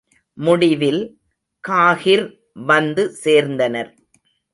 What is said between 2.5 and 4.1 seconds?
வந்து சேர்ந்தனர்.